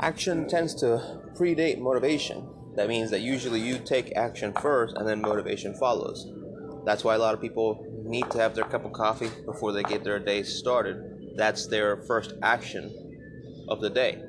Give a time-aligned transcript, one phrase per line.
[0.00, 2.48] action tends to predate motivation.
[2.76, 6.30] That means that usually you take action first and then motivation follows.
[6.84, 9.82] That's why a lot of people need to have their cup of coffee before they
[9.82, 11.34] get their day started.
[11.36, 14.22] That's their first action of the day.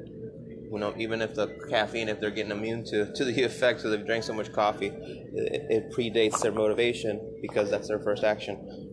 [0.72, 3.92] You know, even if the caffeine, if they're getting immune to, to the effects of
[3.92, 8.88] they've drank so much coffee, it, it predates their motivation because that's their first action.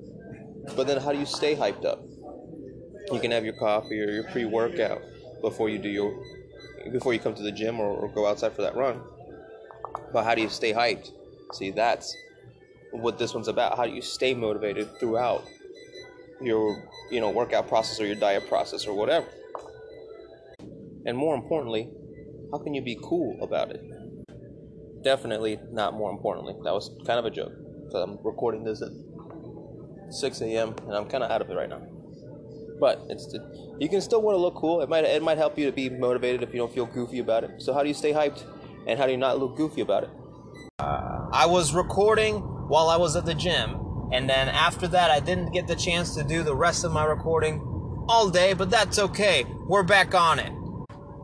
[0.74, 2.02] But then how do you stay hyped up?
[3.12, 5.00] You can have your coffee or your pre-workout
[5.40, 6.12] before you do your
[6.92, 9.00] before you come to the gym or, or go outside for that run.
[10.12, 11.10] But how do you stay hyped?
[11.52, 12.16] See, that's
[12.92, 13.76] what this one's about.
[13.76, 15.44] How do you stay motivated throughout
[16.40, 19.26] your you know workout process or your diet process or whatever?
[21.06, 21.90] And more importantly,
[22.52, 23.82] how can you be cool about it?
[25.02, 26.54] Definitely not more importantly.
[26.64, 27.52] That was kind of a joke.
[27.94, 28.90] I'm recording this at
[30.10, 30.74] 6 a.m.
[30.82, 31.80] and I'm kind of out of it right now.
[32.78, 33.34] But it's
[33.78, 34.80] you can still want to look cool.
[34.82, 37.44] It might it might help you to be motivated if you don't feel goofy about
[37.44, 37.62] it.
[37.62, 38.44] So how do you stay hyped,
[38.86, 40.10] and how do you not look goofy about it?
[40.78, 42.36] Uh, I was recording
[42.68, 43.76] while I was at the gym,
[44.12, 47.04] and then after that, I didn't get the chance to do the rest of my
[47.04, 47.60] recording
[48.08, 48.52] all day.
[48.52, 49.44] But that's okay.
[49.66, 50.52] We're back on it.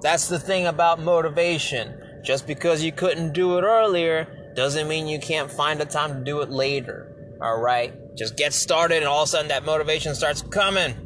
[0.01, 1.99] That's the thing about motivation.
[2.25, 6.25] Just because you couldn't do it earlier doesn't mean you can't find a time to
[6.25, 7.37] do it later.
[7.41, 7.93] All right?
[8.17, 11.02] Just get started, and all of a sudden that motivation starts coming.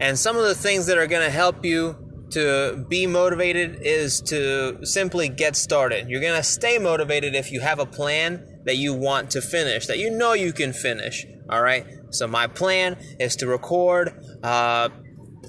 [0.00, 1.96] And some of the things that are going to help you
[2.30, 6.08] to be motivated is to simply get started.
[6.08, 9.86] You're going to stay motivated if you have a plan that you want to finish,
[9.86, 11.26] that you know you can finish.
[11.48, 11.86] All right?
[12.10, 14.90] So, my plan is to record uh,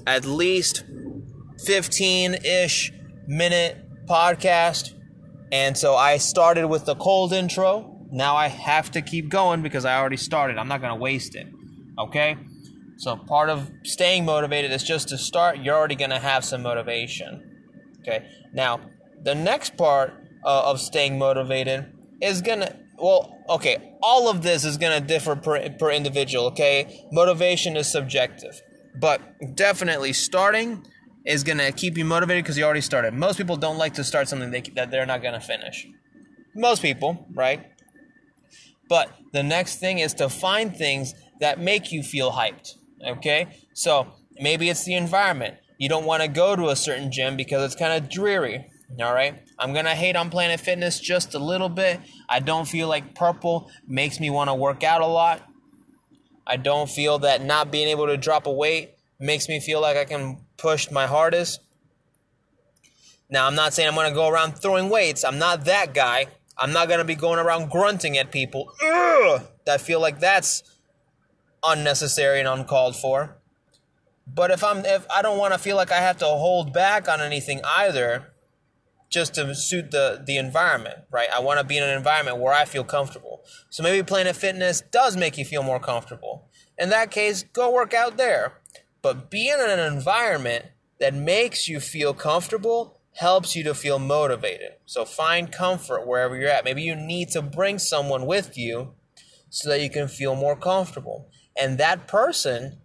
[0.06, 0.84] at least
[1.64, 2.92] 15 ish
[3.26, 4.94] minute podcast.
[5.52, 9.84] And so I started with the cold intro now I have to keep going because
[9.84, 10.58] I already started.
[10.58, 11.46] I'm not going to waste it.
[11.98, 12.36] Okay?
[13.00, 16.60] So part of staying motivated is just to start, you're already going to have some
[16.60, 17.96] motivation.
[18.00, 18.28] Okay?
[18.52, 18.82] Now,
[19.22, 20.12] the next part
[20.44, 21.90] uh, of staying motivated
[22.20, 26.48] is going to well, okay, all of this is going to differ per, per individual,
[26.48, 27.06] okay?
[27.10, 28.60] Motivation is subjective.
[29.00, 29.22] But
[29.54, 30.84] definitely starting
[31.24, 33.14] is going to keep you motivated because you already started.
[33.14, 35.88] Most people don't like to start something they, that they're not going to finish.
[36.54, 37.70] Most people, right?
[38.90, 42.74] But the next thing is to find things that make you feel hyped.
[43.06, 43.58] Okay?
[43.74, 45.56] So maybe it's the environment.
[45.78, 48.66] You don't want to go to a certain gym because it's kind of dreary.
[49.00, 49.40] All right?
[49.58, 52.00] I'm to hate on Planet Fitness just a little bit.
[52.28, 55.42] I don't feel like purple makes me want to work out a lot.
[56.46, 59.96] I don't feel that not being able to drop a weight makes me feel like
[59.96, 61.60] I can push my hardest.
[63.30, 65.22] Now, I'm not saying I'm to go around throwing weights.
[65.24, 66.26] I'm not that guy.
[66.58, 68.72] I'm not gonna be going around grunting at people.
[68.84, 69.42] Ugh!
[69.68, 70.62] I feel like that's
[71.64, 73.36] unnecessary and uncalled for.
[74.26, 77.08] But if I'm if I don't want to feel like I have to hold back
[77.08, 78.32] on anything either,
[79.08, 81.28] just to suit the the environment, right?
[81.34, 83.42] I want to be in an environment where I feel comfortable.
[83.68, 86.48] So maybe Planet Fitness does make you feel more comfortable.
[86.78, 88.54] In that case, go work out there.
[89.02, 90.66] But be in an environment
[90.98, 94.72] that makes you feel comfortable helps you to feel motivated.
[94.86, 96.64] So find comfort wherever you're at.
[96.64, 98.94] Maybe you need to bring someone with you
[99.48, 101.28] so that you can feel more comfortable.
[101.56, 102.78] And that person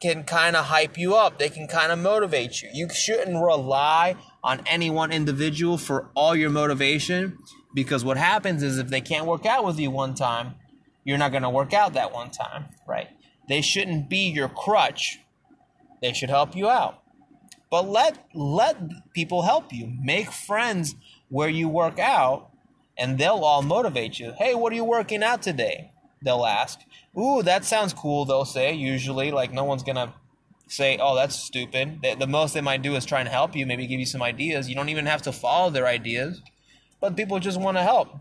[0.00, 1.38] can kind of hype you up.
[1.38, 2.70] They can kind of motivate you.
[2.72, 7.38] You shouldn't rely on any one individual for all your motivation
[7.74, 10.54] because what happens is if they can't work out with you one time,
[11.04, 13.08] you're not going to work out that one time, right?
[13.48, 15.18] They shouldn't be your crutch.
[16.00, 17.02] They should help you out.
[17.70, 19.92] But let let people help you.
[20.02, 20.96] Make friends
[21.28, 22.50] where you work out
[22.98, 24.32] and they'll all motivate you.
[24.36, 25.92] Hey, what are you working out today?
[26.22, 26.80] They'll ask.
[27.18, 29.30] Ooh, that sounds cool, they'll say, usually.
[29.30, 30.14] Like no one's gonna
[30.68, 32.00] say, oh, that's stupid.
[32.02, 34.22] The, the most they might do is try and help you, maybe give you some
[34.22, 34.68] ideas.
[34.68, 36.40] You don't even have to follow their ideas,
[37.00, 38.16] but people just want to help.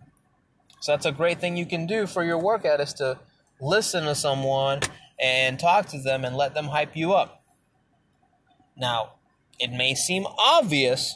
[0.81, 3.19] So that's a great thing you can do for your workout is to
[3.61, 4.79] listen to someone
[5.19, 7.43] and talk to them and let them hype you up.
[8.77, 9.13] Now,
[9.59, 11.13] it may seem obvious,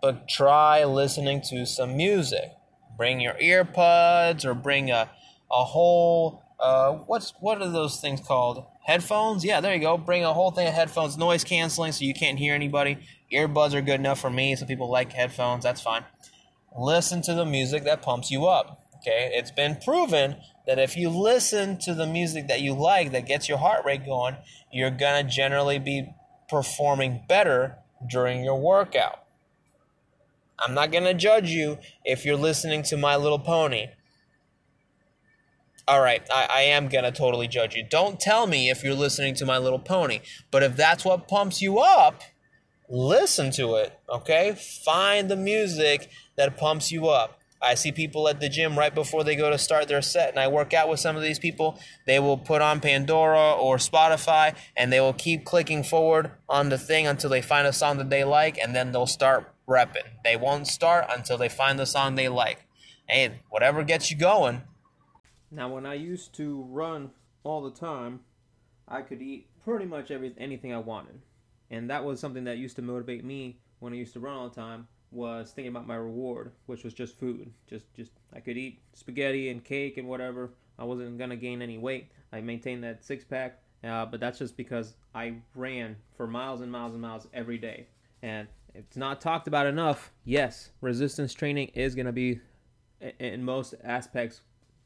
[0.00, 2.52] but try listening to some music.
[2.96, 5.10] Bring your earbuds or bring a,
[5.52, 8.64] a whole uh, what's what are those things called?
[8.84, 9.44] Headphones?
[9.44, 9.98] Yeah, there you go.
[9.98, 12.98] Bring a whole thing of headphones, noise canceling, so you can't hear anybody.
[13.32, 14.54] Earbuds are good enough for me.
[14.54, 15.64] Some people like headphones.
[15.64, 16.04] That's fine.
[16.78, 18.80] Listen to the music that pumps you up.
[18.98, 23.26] Okay, it's been proven that if you listen to the music that you like, that
[23.26, 24.36] gets your heart rate going,
[24.72, 26.14] you're gonna generally be
[26.48, 27.78] performing better
[28.08, 29.24] during your workout.
[30.60, 33.88] I'm not to judge you if you're listening to My Little Pony.
[35.88, 37.84] All right, I, I am going to totally judge you.
[37.88, 40.20] Don't tell me if you're listening to My Little Pony.
[40.50, 42.22] But if that's what pumps you up,
[42.88, 44.56] listen to it, okay?
[44.84, 47.40] Find the music that pumps you up.
[47.60, 50.38] I see people at the gym right before they go to start their set, and
[50.38, 51.78] I work out with some of these people.
[52.06, 56.78] They will put on Pandora or Spotify, and they will keep clicking forward on the
[56.78, 60.06] thing until they find a song that they like, and then they'll start repping.
[60.24, 62.66] They won't start until they find the song they like.
[63.08, 64.62] Hey, whatever gets you going.
[65.54, 67.10] Now, when I used to run
[67.44, 68.20] all the time,
[68.88, 71.20] I could eat pretty much every anything I wanted,
[71.70, 74.48] and that was something that used to motivate me when I used to run all
[74.48, 77.52] the time was thinking about my reward, which was just food.
[77.68, 80.54] Just just I could eat spaghetti and cake and whatever.
[80.78, 82.10] I wasn't gonna gain any weight.
[82.32, 86.72] I maintained that six pack, uh, but that's just because I ran for miles and
[86.72, 87.88] miles and miles every day.
[88.22, 90.12] And it's not talked about enough.
[90.24, 92.40] Yes, resistance training is gonna be,
[93.18, 94.40] in most aspects,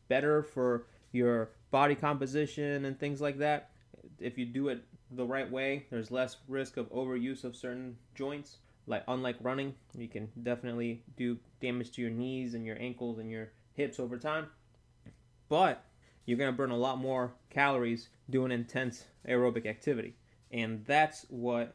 [0.09, 3.71] better for your body composition and things like that.
[4.19, 8.59] If you do it the right way, there's less risk of overuse of certain joints
[8.87, 13.31] like unlike running, you can definitely do damage to your knees and your ankles and
[13.31, 14.47] your hips over time.
[15.49, 15.85] But
[16.25, 20.15] you're gonna burn a lot more calories doing intense aerobic activity,
[20.53, 21.75] and that's what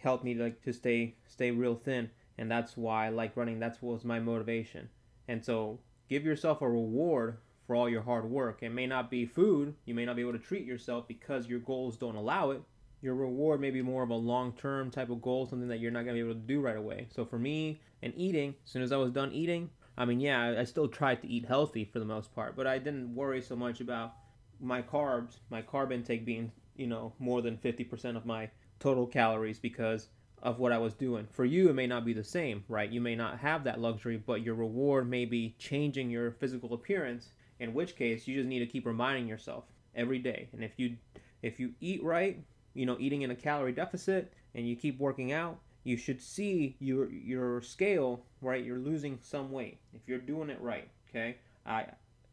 [0.00, 3.60] helped me like to stay stay real thin, and that's why I like running.
[3.60, 4.88] That was my motivation,
[5.28, 5.78] and so
[6.08, 8.62] give yourself a reward for all your hard work.
[8.62, 11.60] It may not be food, you may not be able to treat yourself because your
[11.60, 12.62] goals don't allow it,
[13.02, 15.90] your reward may be more of a long term type of goal, something that you're
[15.90, 17.06] not going to be able to do right away.
[17.14, 20.54] So for me and eating, as soon as I was done eating, I mean, yeah,
[20.58, 23.56] I still tried to eat healthy for the most part, but I didn't worry so
[23.56, 24.14] much about
[24.60, 28.48] my carbs, my carb intake being, you know, more than 50% of my
[28.80, 30.08] total calories because
[30.42, 31.26] of what I was doing.
[31.30, 32.90] For you, it may not be the same, right?
[32.90, 37.30] You may not have that luxury, but your reward may be changing your physical appearance,
[37.60, 39.64] in which case you just need to keep reminding yourself
[39.94, 40.48] every day.
[40.52, 40.96] And if you
[41.42, 42.38] if you eat right,
[42.78, 46.76] you know eating in a calorie deficit and you keep working out you should see
[46.78, 51.36] your your scale right you're losing some weight if you're doing it right okay
[51.66, 51.84] i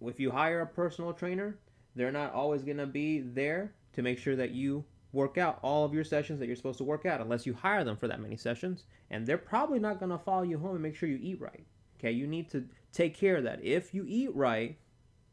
[0.01, 1.57] if you hire a personal trainer
[1.95, 4.83] they're not always going to be there to make sure that you
[5.15, 7.83] work out all of your sessions that you're supposed to work out unless you hire
[7.83, 10.83] them for that many sessions and they're probably not going to follow you home and
[10.83, 11.65] make sure you eat right
[11.97, 14.77] okay you need to take care of that if you eat right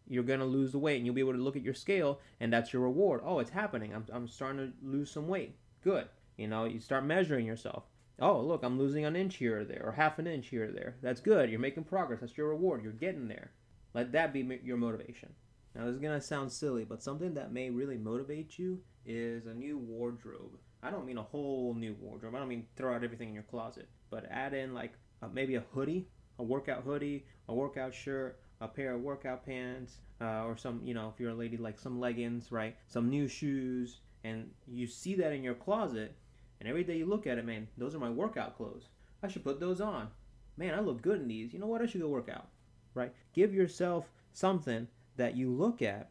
[0.09, 2.21] you're going to lose the weight and you'll be able to look at your scale
[2.41, 3.23] and that's your reward.
[3.25, 3.95] Oh, it's happening.
[3.95, 5.57] I'm, I'm starting to lose some weight.
[5.83, 6.07] Good.
[6.37, 7.85] You know, you start measuring yourself.
[8.21, 10.73] Oh, look, I'm losing an inch here or there or half an inch here or
[10.73, 10.97] there.
[11.03, 11.51] That's good.
[11.51, 12.21] You're making progress.
[12.21, 12.83] That's your reward.
[12.83, 13.53] You're getting there.
[13.95, 15.31] Let that be your motivation.
[15.75, 19.47] Now, this is going to sound silly, but something that may really motivate you is
[19.47, 20.59] a new wardrobe.
[20.83, 22.35] I don't mean a whole new wardrobe.
[22.35, 25.55] I don't mean throw out everything in your closet, but add in like a, maybe
[25.55, 26.09] a hoodie,
[26.39, 30.95] a workout hoodie, a workout shirt, a pair of workout pants, uh, or some, you
[30.95, 32.77] know, if you're a lady, like some leggings, right?
[32.87, 36.17] Some new shoes, and you see that in your closet,
[36.61, 38.89] and every day you look at it, man, those are my workout clothes.
[39.23, 40.09] I should put those on.
[40.57, 41.53] Man, I look good in these.
[41.53, 41.83] You know what?
[41.83, 42.49] I should go work out,
[42.95, 43.13] right?
[43.33, 46.11] Give yourself something that you look at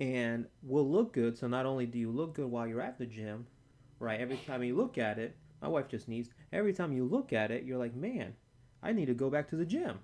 [0.00, 1.38] and will look good.
[1.38, 3.46] So not only do you look good while you're at the gym,
[3.98, 4.20] right?
[4.20, 6.30] Every time you look at it, my wife just needs.
[6.52, 8.34] Every time you look at it, you're like, man,
[8.82, 9.98] I need to go back to the gym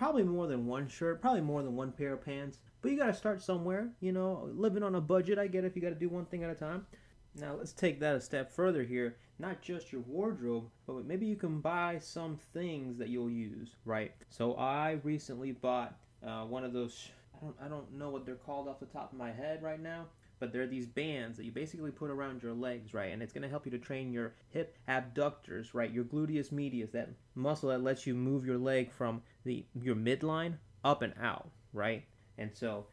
[0.00, 2.58] probably more than one shirt, probably more than one pair of pants.
[2.80, 5.38] But you got to start somewhere, you know, living on a budget.
[5.38, 6.86] I get if you got to do one thing at a time.
[7.34, 9.18] Now, let's take that a step further here.
[9.38, 14.12] Not just your wardrobe, but maybe you can buy some things that you'll use, right?
[14.30, 15.94] So I recently bought
[16.26, 17.10] uh, one of those.
[17.40, 19.80] I don't, I don't know what they're called off the top of my head right
[19.80, 20.06] now,
[20.38, 23.12] but they're these bands that you basically put around your legs, right?
[23.12, 25.90] And it's going to help you to train your hip abductors, right?
[25.90, 30.54] Your gluteus medius, that muscle that lets you move your leg from the your midline
[30.84, 32.04] up and out, right?
[32.38, 32.86] And so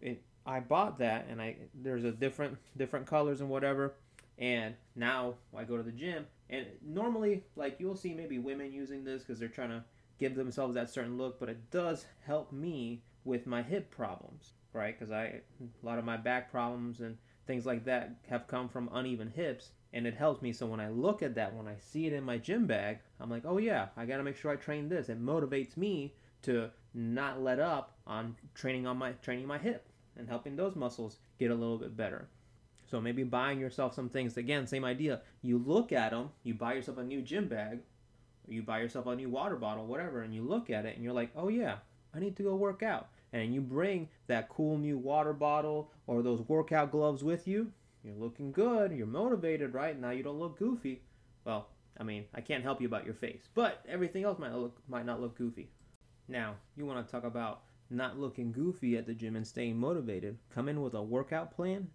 [0.00, 3.94] it, I bought that, and I there's a different different colors and whatever.
[4.38, 9.02] And now I go to the gym, and normally, like you'll see maybe women using
[9.04, 9.82] this because they're trying to
[10.18, 14.96] give themselves that certain look, but it does help me with my hip problems right?
[14.96, 15.40] Because I
[15.82, 17.16] a lot of my back problems and
[17.46, 20.52] things like that have come from uneven hips, and it helps me.
[20.52, 23.30] So when I look at that, when I see it in my gym bag, I'm
[23.30, 25.08] like, oh yeah, I got to make sure I train this.
[25.08, 30.28] It motivates me to not let up on training on my training my hip and
[30.28, 32.28] helping those muscles get a little bit better.
[32.88, 34.36] So maybe buying yourself some things.
[34.36, 35.22] Again, same idea.
[35.42, 36.30] You look at them.
[36.44, 37.80] You buy yourself a new gym bag,
[38.46, 41.12] you buy yourself a new water bottle, whatever, and you look at it and you're
[41.12, 41.76] like, oh yeah,
[42.16, 46.22] I need to go work out and you bring that cool new water bottle or
[46.22, 47.70] those workout gloves with you,
[48.02, 50.00] you're looking good, you're motivated, right?
[50.00, 51.02] Now you don't look goofy.
[51.44, 51.68] Well,
[51.98, 55.06] I mean, I can't help you about your face, but everything else might look might
[55.06, 55.68] not look goofy.
[56.28, 60.38] Now, you want to talk about not looking goofy at the gym and staying motivated.
[60.54, 61.88] Come in with a workout plan.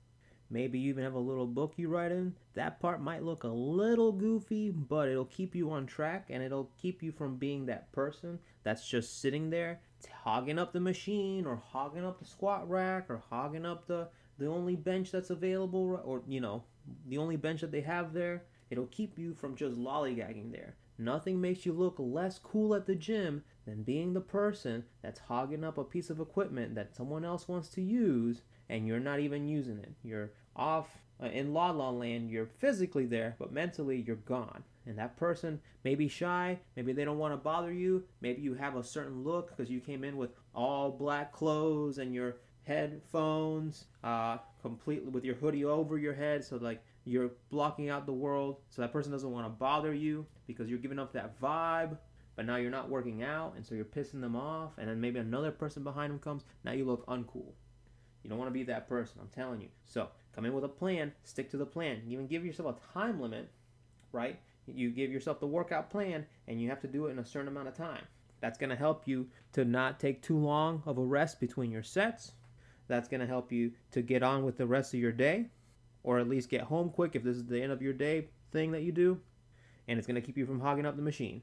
[0.50, 2.36] maybe you even have a little book you write in.
[2.54, 6.72] That part might look a little goofy, but it'll keep you on track and it'll
[6.82, 11.62] keep you from being that person that's just sitting there hogging up the machine or
[11.72, 16.22] hogging up the squat rack or hogging up the the only bench that's available or
[16.28, 16.64] you know
[17.08, 20.76] the only bench that they have there it'll keep you from just lollygagging there.
[20.98, 25.64] Nothing makes you look less cool at the gym than being the person that's hogging
[25.64, 29.48] up a piece of equipment that someone else wants to use and you're not even
[29.48, 29.92] using it.
[30.04, 30.88] You're off
[31.22, 35.60] uh, in la la land you're physically there but mentally you're gone and that person
[35.84, 39.24] may be shy maybe they don't want to bother you maybe you have a certain
[39.24, 45.24] look because you came in with all black clothes and your headphones uh, completely with
[45.24, 49.12] your hoodie over your head so like you're blocking out the world so that person
[49.12, 51.98] doesn't want to bother you because you're giving off that vibe
[52.36, 55.20] but now you're not working out and so you're pissing them off and then maybe
[55.20, 57.52] another person behind them comes now you look uncool.
[58.24, 59.70] You don't want to be that person i'm telling you.
[59.86, 62.02] So come in with a plan stick to the plan.
[62.08, 63.50] Even give yourself a time limit
[64.12, 67.26] right you give yourself the workout plan and you have to do it in a
[67.26, 68.04] certain amount of time.
[68.40, 71.84] That's going to help you to not take too long of a rest between your
[71.84, 72.34] sets.
[72.88, 75.48] That's going to help you to get on with the rest of your day
[76.04, 78.72] or at least get home quick if this is the end of your day thing
[78.72, 79.20] that you do
[79.88, 81.42] and it's going to keep you from hogging up the machine.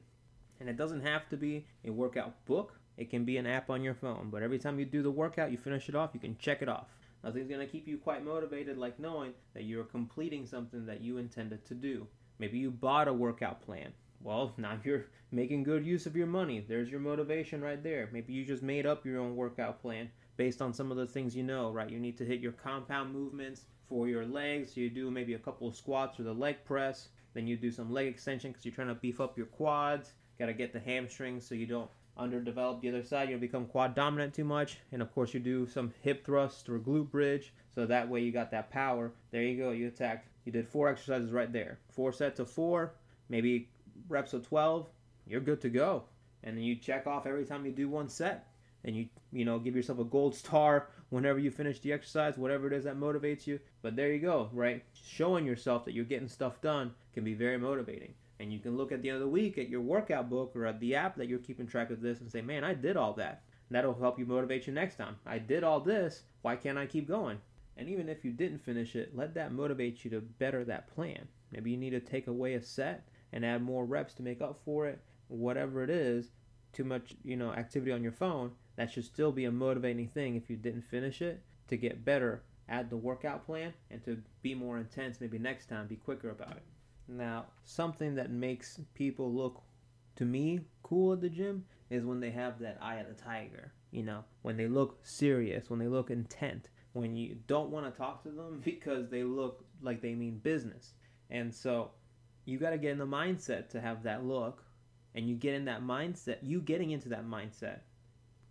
[0.59, 2.77] And it doesn't have to be a workout book.
[2.97, 5.51] It can be an app on your phone but every time you do the workout
[5.51, 6.87] you finish it off you can check it off.
[7.23, 11.17] Nothing's going to keep you quite motivated like knowing that you're completing something that you
[11.17, 12.07] intended to do
[12.39, 13.91] maybe you bought a workout plan
[14.21, 16.63] well, now you're making good use of your money.
[16.67, 18.09] There's your motivation right there.
[18.11, 21.35] Maybe you just made up your own workout plan based on some of the things
[21.35, 21.89] you know, right?
[21.89, 24.73] You need to hit your compound movements for your legs.
[24.73, 27.09] So you do maybe a couple of squats or the leg press.
[27.33, 30.13] Then you do some leg extension because you're trying to beef up your quads.
[30.37, 33.29] Got to get the hamstrings so you don't underdevelop the other side.
[33.29, 34.79] You don't become quad dominant too much.
[34.91, 37.53] And of course, you do some hip thrust or glute bridge.
[37.75, 39.11] So that way you got that power.
[39.31, 39.71] There you go.
[39.71, 40.28] You attacked.
[40.45, 41.79] You did four exercises right there.
[41.91, 42.93] Four sets of four.
[43.29, 43.69] Maybe
[44.07, 44.87] reps of 12,
[45.27, 46.03] you're good to go.
[46.43, 48.47] And then you check off every time you do one set.
[48.85, 52.67] And you, you know, give yourself a gold star whenever you finish the exercise, whatever
[52.67, 53.59] it is that motivates you.
[53.81, 54.83] But there you go, right?
[54.93, 58.13] Showing yourself that you're getting stuff done can be very motivating.
[58.39, 60.65] And you can look at the end of the week at your workout book or
[60.65, 63.13] at the app that you're keeping track of this and say, man, I did all
[63.13, 63.43] that.
[63.67, 65.17] And that'll help you motivate you next time.
[65.25, 66.23] I did all this.
[66.41, 67.39] Why can't I keep going?
[67.79, 71.29] And even if you didn't finish it, let that motivate you to better that plan.
[71.51, 74.59] Maybe you need to take away a set and add more reps to make up
[74.65, 76.31] for it, whatever it is,
[76.73, 80.35] too much, you know, activity on your phone, that should still be a motivating thing
[80.35, 84.53] if you didn't finish it to get better at the workout plan and to be
[84.53, 86.63] more intense maybe next time, be quicker about it.
[87.07, 89.63] Now, something that makes people look
[90.17, 93.71] to me cool at the gym is when they have that eye of the tiger,
[93.89, 97.97] you know, when they look serious, when they look intent, when you don't want to
[97.97, 100.93] talk to them because they look like they mean business.
[101.29, 101.91] And so
[102.45, 104.63] you got to get in the mindset to have that look.
[105.15, 107.79] And you get in that mindset you getting into that mindset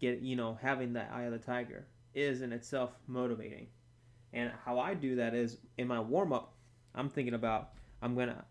[0.01, 3.69] get you know having that eye of the tiger is in itself motivating.
[4.33, 6.55] And how i do that is in my warm up
[6.95, 7.71] i'm thinking about
[8.03, 8.45] i'm gonna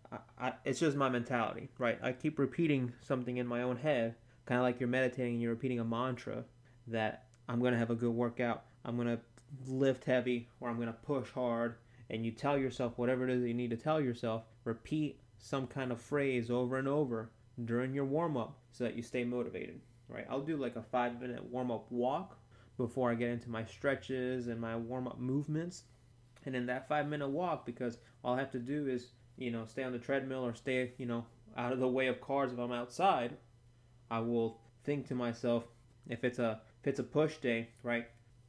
[0.64, 1.98] it's just my mentality right?
[2.02, 4.14] I keep repeating something in my own head
[4.46, 6.44] kind of like you're meditating and you're repeating a mantra
[6.86, 9.18] that i'm gonna have a good workout i'm gonna
[9.66, 11.76] lift heavy or i'm gonna push hard
[12.10, 15.66] and you tell yourself whatever it is that you need to tell yourself repeat some
[15.66, 17.30] kind of phrase over and over
[17.64, 20.26] during your warm up so that you stay motivated, right?
[20.28, 22.38] I'll do like a five minute warm up walk
[22.76, 25.84] before I get into my stretches and my warm up movements.
[26.46, 29.64] And in that five minute walk, because all I have to do is, you know,
[29.66, 31.24] stay on the treadmill or stay, you know,
[31.56, 33.36] out of the way of cars if I'm outside,
[34.10, 35.64] I will think to myself,
[36.08, 38.06] if it's a it's a push day, right?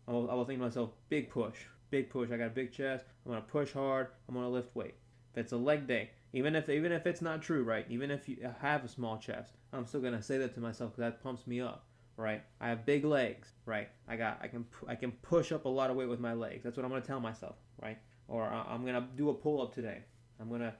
[0.08, 1.58] I will, I will think to myself, big push,
[1.90, 2.32] big push.
[2.32, 3.06] I got a big chest.
[3.26, 4.08] I'm gonna push hard.
[4.28, 4.96] I'm gonna lift weight.
[5.34, 7.86] If it's a leg day, even if even if it's not true, right?
[7.90, 11.12] Even if you have a small chest, I'm still gonna say that to myself because
[11.12, 12.42] that pumps me up, right?
[12.62, 13.90] I have big legs, right?
[14.08, 16.64] I got I can I can push up a lot of weight with my legs.
[16.64, 17.98] That's what I'm gonna tell myself, right?
[18.30, 20.04] Or I'm gonna do a pull up today.
[20.40, 20.76] I'm gonna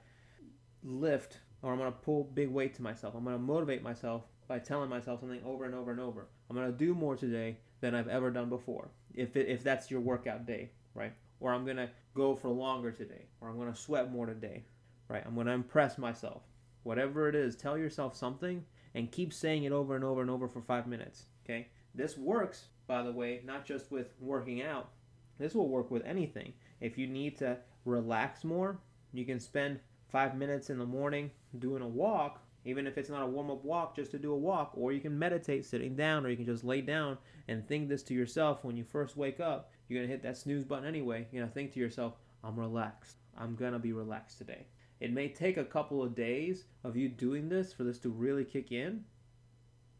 [0.82, 3.14] lift or I'm gonna pull big weight to myself.
[3.14, 6.28] I'm gonna motivate myself by telling myself something over and over and over.
[6.50, 8.90] I'm gonna do more today than I've ever done before.
[9.14, 11.12] If it, if that's your workout day, right?
[11.38, 14.64] Or I'm gonna go for longer today, or I'm gonna sweat more today,
[15.10, 15.22] right?
[15.26, 16.42] I'm going to impress myself.
[16.84, 18.64] Whatever it is, tell yourself something
[18.94, 21.68] and keep saying it over and over and over for five minutes, okay?
[21.94, 24.90] This works, by the way, not just with working out.
[25.38, 26.54] This will work with anything.
[26.80, 28.78] If you need to relax more,
[29.12, 33.22] you can spend five minutes in the morning doing a walk, even if it's not
[33.22, 36.24] a warm up walk, just to do a walk, or you can meditate sitting down,
[36.24, 37.16] or you can just lay down
[37.48, 39.72] and think this to yourself when you first wake up.
[39.88, 41.26] You're gonna hit that snooze button anyway.
[41.30, 42.14] You're gonna think to yourself,
[42.44, 43.16] I'm relaxed.
[43.36, 44.66] I'm gonna be relaxed today.
[45.00, 48.44] It may take a couple of days of you doing this for this to really
[48.44, 49.04] kick in.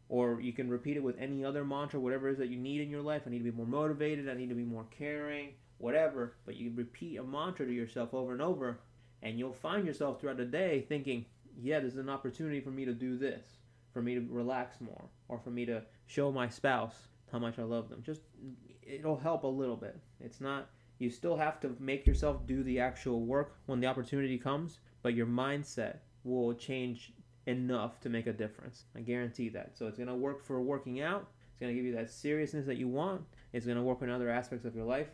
[0.09, 2.81] Or you can repeat it with any other mantra, whatever it is that you need
[2.81, 3.23] in your life.
[3.25, 4.29] I need to be more motivated.
[4.29, 6.35] I need to be more caring, whatever.
[6.45, 8.81] But you repeat a mantra to yourself over and over,
[9.23, 11.25] and you'll find yourself throughout the day thinking,
[11.59, 13.45] yeah, there's an opportunity for me to do this,
[13.93, 16.95] for me to relax more, or for me to show my spouse
[17.31, 18.01] how much I love them.
[18.03, 18.21] Just
[18.81, 19.99] it'll help a little bit.
[20.19, 20.69] It's not
[21.01, 25.15] you still have to make yourself do the actual work when the opportunity comes, but
[25.15, 27.11] your mindset will change
[27.47, 28.85] enough to make a difference.
[28.95, 29.75] I guarantee that.
[29.75, 31.27] So it's going to work for working out.
[31.49, 33.23] It's going to give you that seriousness that you want.
[33.51, 35.07] It's going to work in other aspects of your life.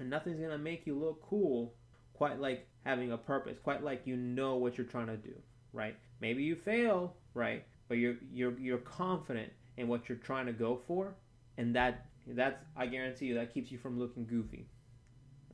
[0.00, 1.74] And nothing's going to make you look cool
[2.14, 5.34] quite like having a purpose, quite like you know what you're trying to do,
[5.72, 5.96] right?
[6.20, 7.64] Maybe you fail, right?
[7.88, 11.14] But you're you're you're confident in what you're trying to go for,
[11.58, 14.66] and that that's I guarantee you that keeps you from looking goofy.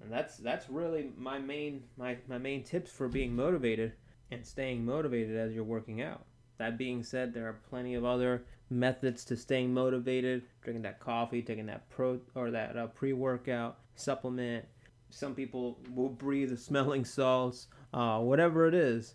[0.00, 3.92] And that's that's really my main my, my main tips for being motivated
[4.30, 6.24] and staying motivated as you're working out.
[6.58, 10.42] That being said, there are plenty of other methods to staying motivated.
[10.62, 14.64] Drinking that coffee, taking that pro or that uh, pre-workout supplement.
[15.10, 17.68] Some people will breathe the smelling salts.
[17.94, 19.14] Uh, whatever it is,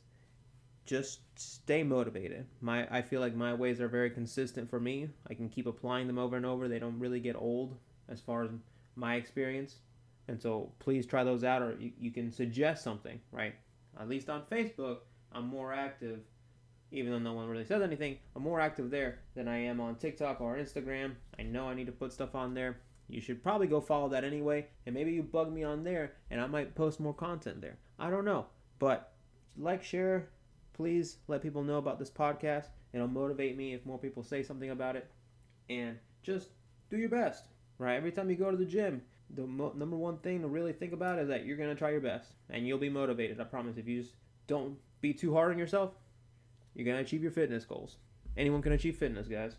[0.85, 2.45] just stay motivated.
[2.61, 5.09] My I feel like my ways are very consistent for me.
[5.29, 6.67] I can keep applying them over and over.
[6.67, 7.75] They don't really get old
[8.09, 8.51] as far as
[8.95, 9.77] my experience.
[10.27, 13.55] And so please try those out or you, you can suggest something, right?
[13.99, 14.99] At least on Facebook,
[15.31, 16.19] I'm more active
[16.93, 19.95] even though no one really says anything, I'm more active there than I am on
[19.95, 21.13] TikTok or Instagram.
[21.37, 22.77] I know I need to put stuff on there.
[23.09, 26.39] You should probably go follow that anyway, and maybe you bug me on there, and
[26.39, 27.77] I might post more content there.
[27.99, 28.45] I don't know,
[28.79, 29.11] but
[29.57, 30.29] like, share,
[30.73, 32.67] please let people know about this podcast.
[32.91, 35.09] It'll motivate me if more people say something about it.
[35.69, 36.49] And just
[36.89, 37.45] do your best,
[37.77, 37.95] right?
[37.95, 40.93] Every time you go to the gym, the mo- number one thing to really think
[40.93, 43.39] about is that you're going to try your best and you'll be motivated.
[43.39, 43.77] I promise.
[43.77, 44.15] If you just
[44.47, 45.93] don't be too hard on yourself,
[46.75, 47.97] you're going to achieve your fitness goals.
[48.35, 49.55] Anyone can achieve fitness, guys.